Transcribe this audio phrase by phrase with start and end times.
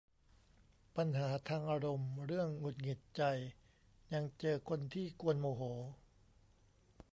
[0.95, 3.23] ปัญหาทางอารมณ์ เรื่องหงุดหงิดใจ
[4.13, 5.61] ยังเจอคนที่กวนโมโห